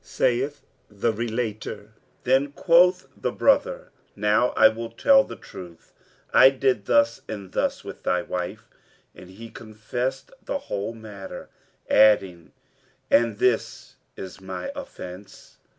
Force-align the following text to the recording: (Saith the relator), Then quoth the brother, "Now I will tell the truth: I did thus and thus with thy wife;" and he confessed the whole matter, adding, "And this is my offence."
(Saith 0.03 0.65
the 0.89 1.13
relator), 1.13 1.91
Then 2.23 2.53
quoth 2.53 3.07
the 3.15 3.31
brother, 3.31 3.91
"Now 4.15 4.49
I 4.57 4.67
will 4.67 4.89
tell 4.89 5.23
the 5.23 5.35
truth: 5.35 5.93
I 6.33 6.49
did 6.49 6.85
thus 6.87 7.21
and 7.27 7.51
thus 7.51 7.83
with 7.83 8.01
thy 8.01 8.23
wife;" 8.23 8.67
and 9.13 9.29
he 9.29 9.51
confessed 9.51 10.31
the 10.43 10.57
whole 10.57 10.95
matter, 10.95 11.49
adding, 11.87 12.51
"And 13.11 13.37
this 13.37 13.95
is 14.17 14.41
my 14.41 14.71
offence." 14.75 15.57